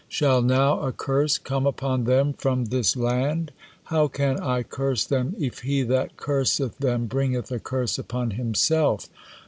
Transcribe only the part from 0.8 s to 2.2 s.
curse come upon